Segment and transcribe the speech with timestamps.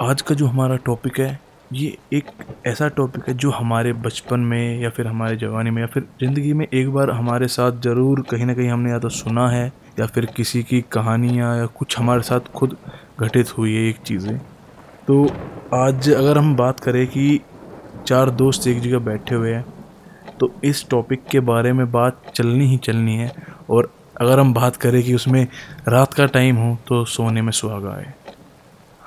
[0.00, 1.38] आज का जो हमारा टॉपिक है,
[1.70, 5.86] ये एक ऐसा टॉपिक है जो हमारे बचपन में या फिर हमारे जवानी में या
[5.86, 9.48] फिर ज़िंदगी में एक बार हमारे साथ ज़रूर कहीं ना कहीं हमने या तो सुना
[9.50, 9.66] है
[9.98, 12.76] या फिर किसी की कहानियाँ या कुछ हमारे साथ खुद
[13.20, 14.38] घटित हुई है एक चीज़ें।
[15.08, 15.24] तो
[15.72, 17.40] आज अगर हम बात करें कि
[18.06, 19.66] चार दोस्त एक जगह बैठे हुए हैं
[20.40, 23.32] तो इस टॉपिक के बारे में बात चलनी ही चलनी है
[23.70, 25.46] और अगर हम बात करें कि उसमें
[25.88, 28.14] रात का टाइम हो तो सोने में सुहागा है।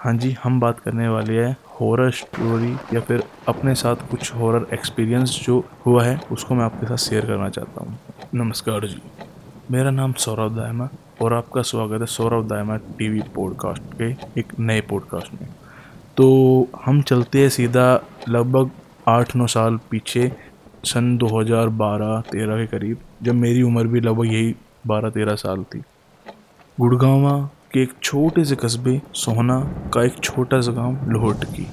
[0.04, 4.66] हाँ जी, हम बात करने वाले हैं हॉरर स्टोरी या फिर अपने साथ कुछ हॉरर
[4.74, 8.00] एक्सपीरियंस जो हुआ है, उसको मैं आपके साथ शेयर करना चाहता हूँ।
[8.36, 9.02] नमस्कार जी।
[9.72, 10.90] मेरा नाम सौरभ दायमा
[11.22, 15.50] और आपका स्वागत है सौरभ दायमा टीवी पॉडकास्ट के एक नए पॉडकास्ट में।
[16.18, 18.72] तो हम चलते हैं सीधा लगभग
[19.08, 20.32] आठ नौ साल पीछे,
[20.86, 24.56] सन 2012-13 के करीब, जब मेरी उम्र भी लगभग यही
[24.88, 25.84] 12-13 साल थी।
[26.80, 29.60] गुड़गांवा के एक छोटे से कस्बे सोहना
[29.94, 31.66] का एक छोटा सा गाँव लोहट की।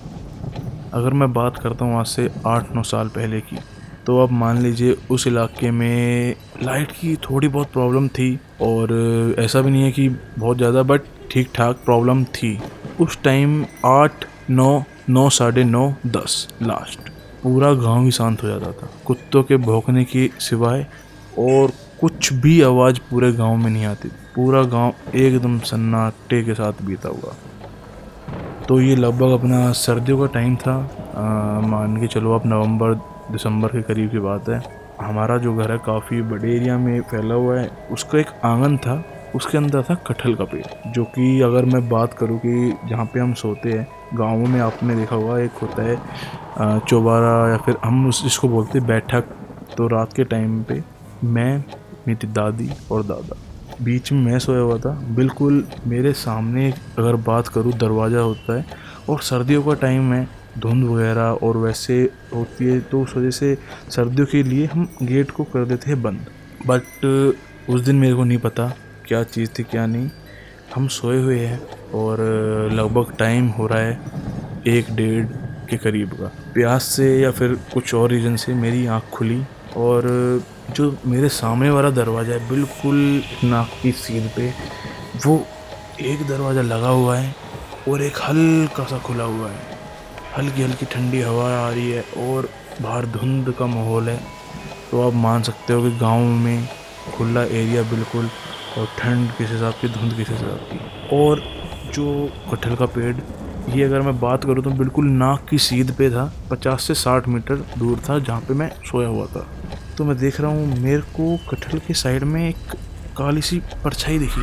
[0.94, 3.56] अगर मैं बात करता हूँ आज से आठ नौ साल पहले की
[4.06, 8.94] तो आप मान लीजिए उस इलाके में लाइट की थोड़ी बहुत प्रॉब्लम थी और
[9.38, 12.58] ऐसा भी नहीं है कि बहुत ज़्यादा, बट ठीक ठाक प्रॉब्लम थी।
[13.00, 17.08] उस टाइम आठ नौ नौ, साढ़े नौ, दस, लास्ट,
[17.42, 20.86] पूरा गाँव ही शांत हो जाता था। कुत्तों के भौंकने के सिवाय
[21.38, 26.82] और कुछ भी आवाज़ पूरे गाँव में नहीं आती। पूरा गाँव एकदम सन्नाटे के साथ
[26.82, 27.34] बीता हुआ।
[28.68, 30.74] तो ये लगभग अपना सर्दियों का टाइम था।
[31.14, 32.94] आ, मान के चलो आप नवंबर
[33.32, 34.62] दिसंबर के करीब की बात है।
[35.00, 39.02] हमारा जो घर है काफ़ी बड़े एरिया में फैला हुआ है। उसका एक आँगन था
[39.34, 43.20] उसके अंदर था कटहल का पेड़ जो कि अगर मैं बात करूँ कि जहाँ पे
[43.20, 48.08] हम सोते हैं गाँवों में आपने देखा होगा एक होता है चौबारा या फिर हम
[48.08, 49.24] उस जिसको बोलते हैं बैठक।
[49.76, 50.82] तो रात के टाइम पे
[51.26, 51.62] मैं
[52.08, 53.36] मेरी दादी और दादा।
[53.82, 58.64] बीच में मैं सोया हुआ था। बिल्कुल मेरे सामने अगर बात करूँ, दरवाज़ा होता है
[59.08, 60.28] और सर्दियों का टाइम है,
[60.58, 61.98] धुंध वगैरह और वैसे
[62.34, 63.56] होती है तो उस वजह से
[63.90, 66.26] सर्दियों के लिए हम गेट को कर देते हैं बंद।
[66.66, 67.04] बट
[67.70, 68.72] उस दिन मेरे को नहीं पता
[69.06, 70.10] क्या चीज़ थी, क्या नहीं।
[70.74, 71.60] हम सोए हुए हैं
[71.94, 72.18] और
[72.72, 74.00] लगभग टाइम हो रहा है
[74.68, 75.24] एक डेढ़
[75.70, 79.42] के करीब का। प्यास से या फिर कुछ और रीज़न से मेरी आँख खुली।
[79.76, 80.02] और
[80.70, 84.52] जो मेरे सामने वाला दरवाज़ा है, बिल्कुल नाक की सीध पे,
[85.26, 85.42] वो
[86.02, 87.34] एक दरवाज़ा लगा हुआ है
[87.88, 89.68] और एक हल्का सा खुला हुआ है।
[90.36, 92.48] हल्की हल्की ठंडी हवा आ रही है और
[92.82, 94.18] बाहर धुंध का माहौल है।
[94.90, 96.68] तो आप मान सकते हो कि गाँव में
[97.16, 98.28] खुला एरिया बिल्कुल
[98.78, 101.42] और ठंड किस हिसाब की, धुंध किस हिसाब की। और
[101.94, 103.16] जो कटहल का पेड़,
[103.70, 107.28] ये अगर मैं बात करूँ तो बिल्कुल नाक की सीध पे था, पचास से साठ
[107.28, 109.46] मीटर दूर था जहाँ पे मैं सोया हुआ था।
[110.00, 112.70] तो मैं देख रहा हूँ, मेरे को कटहल के साइड में एक
[113.16, 114.42] काली सी परछाई दिखी।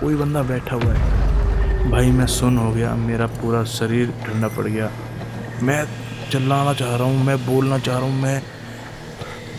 [0.00, 4.66] कोई बंदा बैठा हुआ है। भाई, मैं सुन हो गया, मेरा पूरा शरीर ठंडा पड़
[4.66, 4.90] गया।
[5.62, 5.84] मैं
[6.32, 8.42] चिल्लाना चाह रहा हूँ, मैं बोलना चाह रहा हूँ, मैं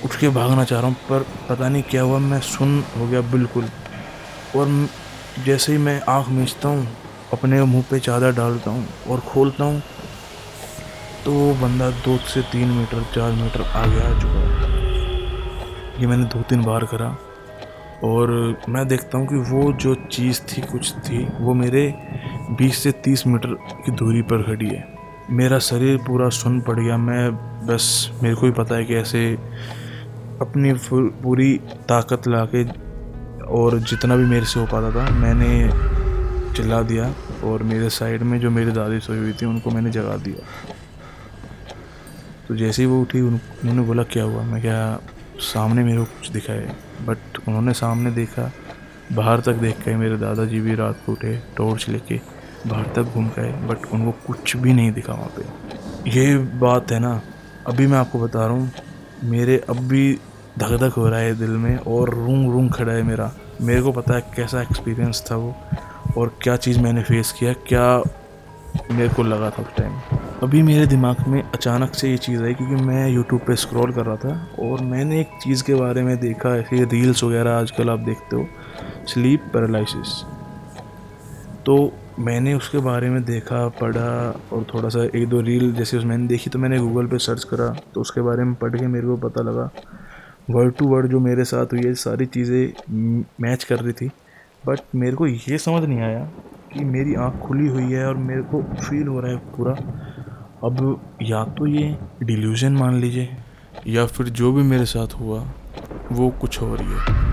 [0.06, 3.22] उठ के भागना चाह रहा हूँ, पर पता नहीं क्या हुआ, मैं सुन हो गया
[3.32, 3.70] बिल्कुल।
[4.56, 4.90] और
[5.46, 6.88] जैसे ही मैं आँख मीचता हूँ,
[7.34, 9.82] अपने मुँह पे चादर डालता हूँ और खोलता हूँ
[11.26, 14.71] तो वो बंदा दो से तीन मीटर, चार मीटर आगे आ चुका है।
[16.02, 17.18] ये मैंने दो तीन बार करा
[18.04, 21.94] और मैं देखता हूँ कि वो जो चीज़ थी, कुछ थी, वो मेरे
[22.52, 23.54] 20 से 30 मीटर
[23.86, 24.98] की दूरी पर खड़ी है।
[25.30, 27.32] मेरा शरीर पूरा सुन पड़ गया, मैं
[27.68, 29.34] बस, मेरे को ही पता है कि ऐसे
[30.42, 30.74] अपनी
[31.24, 31.58] पूरी
[31.90, 32.64] ताकत ला के
[33.44, 35.70] और जितना भी मेरे से हो पाता था, मैंने
[36.54, 37.14] चिल्ला दिया
[37.44, 40.46] और मेरे साइड में जो मेरी दादी सोई हुई थी, उनको मैंने जगा दिया।
[42.48, 44.44] तो जैसे ही वो उठी उन्होंने बोला, क्या हुआ?
[44.44, 45.00] मैं क्या
[45.44, 46.76] सामने मेरे को कुछ दिखा है
[47.06, 48.52] बट उन्होंने सामने देखा,
[49.14, 52.20] बाहर तक देख के मेरे दादाजी भी रात को उठे टॉर्च लेके
[52.68, 57.00] बाहर तक घूम गए बट उनको कुछ भी नहीं दिखा वहाँ पे। ये बात है
[57.00, 57.22] ना,
[57.68, 58.72] अभी मैं आपको बता रहा हूँ,
[59.24, 60.14] मेरे अब भी
[60.60, 63.32] धक धक हो रहा है दिल में और रूंग रूंग खड़ा है मेरा।
[63.62, 65.56] मेरे को पता है कैसा एक्सपीरियंस था वो
[66.18, 67.98] और क्या चीज़ मैंने फेस किया, क्या
[68.92, 70.00] मेरे को लगा था उस टाइम
[70.44, 74.06] अभी मेरे दिमाग में अचानक से ये चीज़ आई क्योंकि मैं यूट्यूब पे स्क्रॉल कर
[74.06, 78.00] रहा था और मैंने एक चीज़ के बारे में देखा ऐसे रील्स वगैरह आजकल आप
[78.00, 78.46] देखते हो
[79.08, 80.14] स्लीप पैरालिसिस
[81.66, 81.76] तो
[82.20, 86.28] मैंने उसके बारे में देखा, पढ़ा और थोड़ा सा एक दो रील जैसे उस मैंने
[86.28, 89.18] देखी तो मैंने गूगल पे सर्च करा तो उसके बारे में पढ़ के मेरे को
[89.30, 89.70] पता लगा।
[90.50, 94.08] वर्ड टू वर्ड जो मेरे साथ हुई है सारी चीज़ें मैच कर रही थी।
[94.68, 96.26] बट मेरे को ये समझ नहीं आया
[96.74, 99.78] कि मेरी आँख खुली हुई है और मेरे को फील हो रहा है पूरा।
[100.64, 103.30] अब या तो ये डिल्यूजन मान लीजिए,
[103.88, 105.40] या फिर जो भी मेरे साथ हुआ,
[106.12, 107.31] वो कुछ और ही है।